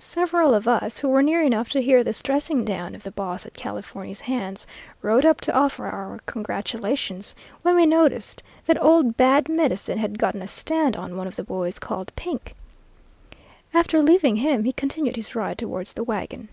"Several 0.00 0.54
of 0.54 0.66
us, 0.66 0.98
who 0.98 1.08
were 1.08 1.22
near 1.22 1.40
enough 1.40 1.68
to 1.68 1.80
hear 1.80 2.02
this 2.02 2.20
dressing 2.20 2.64
down 2.64 2.96
of 2.96 3.04
the 3.04 3.12
boss 3.12 3.46
at 3.46 3.54
Californy's 3.54 4.22
hands, 4.22 4.66
rode 5.02 5.24
up 5.24 5.40
to 5.42 5.54
offer 5.54 5.86
our 5.86 6.18
congratulations, 6.26 7.36
when 7.62 7.76
we 7.76 7.86
noticed 7.86 8.42
that 8.66 8.82
old 8.82 9.16
Bad 9.16 9.48
Medicine 9.48 9.98
had 9.98 10.18
gotten 10.18 10.42
a 10.42 10.48
stand 10.48 10.96
on 10.96 11.16
one 11.16 11.28
of 11.28 11.36
the 11.36 11.44
boys 11.44 11.78
called 11.78 12.10
'Pink.' 12.16 12.56
After 13.72 14.02
leaving 14.02 14.34
him, 14.34 14.64
he 14.64 14.72
continued 14.72 15.14
his 15.14 15.36
ride 15.36 15.58
towards 15.58 15.94
the 15.94 16.02
wagon. 16.02 16.48